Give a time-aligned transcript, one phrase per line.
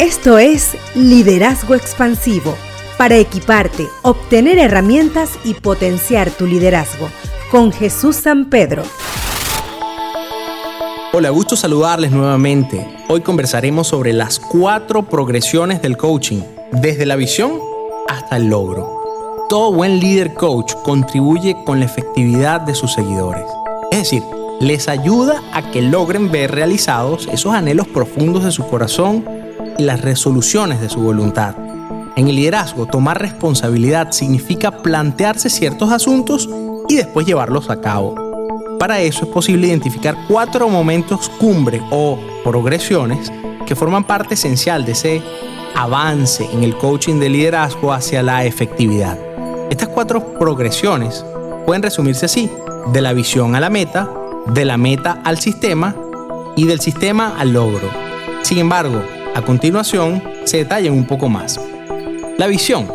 [0.00, 2.56] Esto es Liderazgo Expansivo,
[2.96, 7.10] para equiparte, obtener herramientas y potenciar tu liderazgo,
[7.50, 8.82] con Jesús San Pedro.
[11.12, 12.88] Hola, gusto saludarles nuevamente.
[13.10, 16.40] Hoy conversaremos sobre las cuatro progresiones del coaching,
[16.72, 17.60] desde la visión
[18.08, 19.02] hasta el logro.
[19.50, 23.44] Todo buen líder coach contribuye con la efectividad de sus seguidores.
[23.92, 24.22] Es decir,
[24.60, 29.39] les ayuda a que logren ver realizados esos anhelos profundos de su corazón
[29.80, 31.54] y las resoluciones de su voluntad.
[32.14, 36.48] En el liderazgo, tomar responsabilidad significa plantearse ciertos asuntos
[36.88, 38.14] y después llevarlos a cabo.
[38.78, 43.32] Para eso es posible identificar cuatro momentos cumbre o progresiones
[43.66, 45.22] que forman parte esencial de ese
[45.74, 49.18] avance en el coaching de liderazgo hacia la efectividad.
[49.70, 51.24] Estas cuatro progresiones
[51.64, 52.50] pueden resumirse así,
[52.92, 54.10] de la visión a la meta,
[54.46, 55.96] de la meta al sistema
[56.56, 57.88] y del sistema al logro.
[58.42, 59.02] Sin embargo,
[59.34, 61.60] a continuación se detallan un poco más.
[62.38, 62.90] La visión.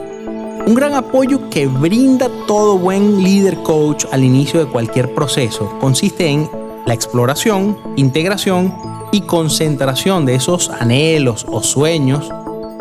[0.68, 6.28] Un gran apoyo que brinda todo buen líder coach al inicio de cualquier proceso consiste
[6.28, 6.50] en
[6.86, 8.76] la exploración, integración
[9.12, 12.30] y concentración de esos anhelos o sueños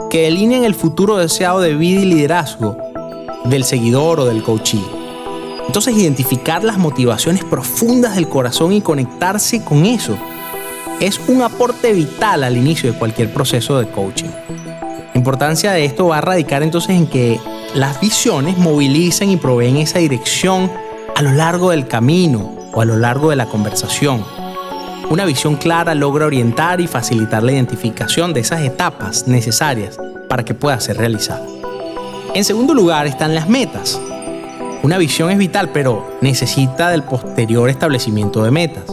[0.09, 2.77] que delinean el futuro deseado de vida y liderazgo
[3.45, 4.85] del seguidor o del coachee.
[5.67, 10.17] Entonces identificar las motivaciones profundas del corazón y conectarse con eso
[11.01, 14.31] es un aporte vital al inicio de cualquier proceso de coaching.
[14.49, 17.41] La importancia de esto va a radicar entonces en que
[17.75, 20.71] las visiones movilizan y proveen esa dirección
[21.15, 24.25] a lo largo del camino o a lo largo de la conversación.
[25.11, 29.99] Una visión clara logra orientar y facilitar la identificación de esas etapas necesarias
[30.29, 31.47] para que pueda ser realizada.
[32.35, 34.01] En segundo lugar están las metas,
[34.85, 38.85] una visión es vital, pero necesita del posterior establecimiento de metas.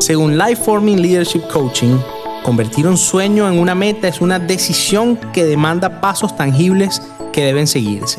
[0.00, 1.98] Según Life Forming Leadership Coaching,
[2.42, 7.00] convertir un sueño en una meta es una decisión que demanda pasos tangibles
[7.32, 8.18] que deben seguirse.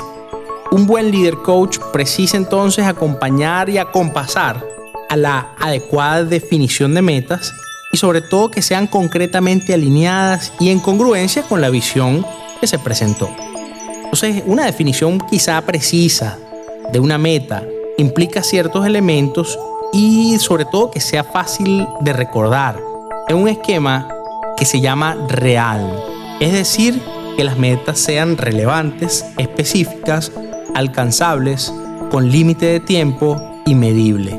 [0.71, 4.65] Un buen líder coach precisa entonces acompañar y acompasar
[5.09, 7.53] a la adecuada definición de metas
[7.91, 12.25] y sobre todo que sean concretamente alineadas y en congruencia con la visión
[12.61, 13.29] que se presentó.
[14.05, 16.37] Entonces, una definición quizá precisa
[16.91, 17.63] de una meta
[17.97, 19.59] implica ciertos elementos
[19.95, 22.81] y sobre todo que sea fácil de recordar.
[23.29, 24.09] Es un esquema
[24.57, 25.89] que se llama real,
[26.41, 27.01] es decir,
[27.37, 30.33] que las metas sean relevantes, específicas,
[30.73, 31.73] alcanzables,
[32.11, 34.37] con límite de tiempo y medible.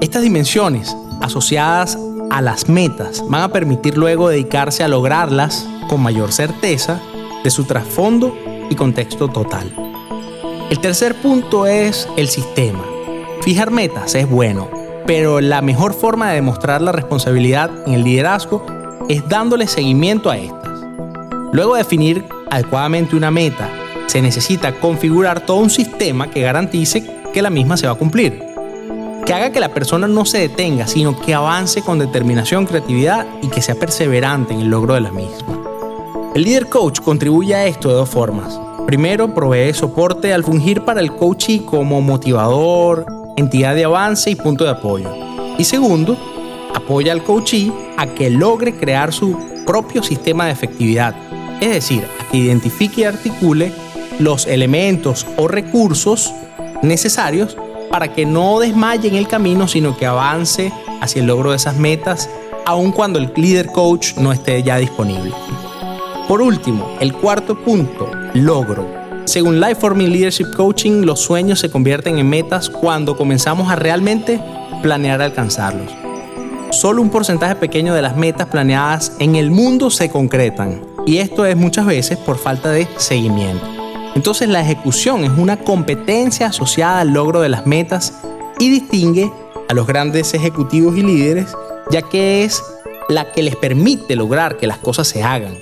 [0.00, 1.98] Estas dimensiones asociadas
[2.30, 7.00] a las metas van a permitir luego dedicarse a lograrlas con mayor certeza
[7.42, 8.36] de su trasfondo
[8.70, 9.72] y contexto total.
[10.70, 12.95] El tercer punto es el sistema.
[13.46, 14.68] Fijar metas es bueno,
[15.06, 18.66] pero la mejor forma de demostrar la responsabilidad en el liderazgo
[19.08, 20.80] es dándole seguimiento a estas.
[21.52, 23.70] Luego de definir adecuadamente una meta,
[24.08, 28.42] se necesita configurar todo un sistema que garantice que la misma se va a cumplir.
[29.24, 33.46] Que haga que la persona no se detenga, sino que avance con determinación, creatividad y
[33.46, 35.62] que sea perseverante en el logro de la misma.
[36.34, 38.58] El líder coach contribuye a esto de dos formas.
[38.88, 44.64] Primero, provee soporte al fungir para el coachee como motivador, entidad de avance y punto
[44.64, 45.10] de apoyo.
[45.58, 46.16] Y segundo,
[46.74, 49.36] apoya al coachee a que logre crear su
[49.66, 51.14] propio sistema de efectividad,
[51.60, 53.72] es decir, a que identifique y articule
[54.18, 56.32] los elementos o recursos
[56.82, 57.56] necesarios
[57.90, 61.76] para que no desmaye en el camino, sino que avance hacia el logro de esas
[61.76, 62.28] metas,
[62.64, 65.32] aun cuando el líder coach no esté ya disponible.
[66.28, 69.05] Por último, el cuarto punto, logro.
[69.26, 74.40] Según Life Forming Leadership Coaching, los sueños se convierten en metas cuando comenzamos a realmente
[74.82, 75.92] planear alcanzarlos.
[76.70, 81.44] Solo un porcentaje pequeño de las metas planeadas en el mundo se concretan, y esto
[81.44, 83.66] es muchas veces por falta de seguimiento.
[84.14, 88.22] Entonces la ejecución es una competencia asociada al logro de las metas
[88.60, 89.30] y distingue
[89.68, 91.52] a los grandes ejecutivos y líderes,
[91.90, 92.62] ya que es
[93.08, 95.58] la que les permite lograr que las cosas se hagan.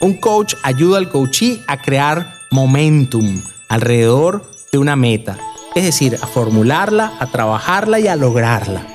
[0.00, 5.38] Un coach ayuda al coachee a crear momentum alrededor de una meta,
[5.74, 8.86] es decir, a formularla, a trabajarla y a lograrla.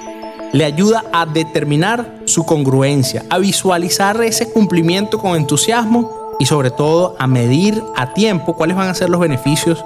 [0.54, 7.16] Le ayuda a determinar su congruencia, a visualizar ese cumplimiento con entusiasmo y sobre todo
[7.20, 9.84] a medir a tiempo cuáles van a ser los beneficios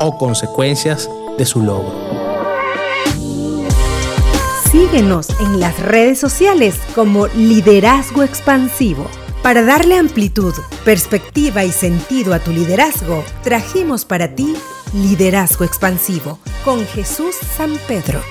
[0.00, 1.94] o consecuencias de su logro.
[4.70, 9.08] Síguenos en las redes sociales como Liderazgo Expansivo.
[9.44, 10.54] Para darle amplitud,
[10.86, 14.54] perspectiva y sentido a tu liderazgo, trajimos para ti
[14.94, 18.22] Liderazgo Expansivo con Jesús San Pedro.